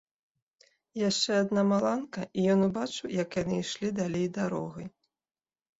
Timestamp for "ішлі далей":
3.67-4.27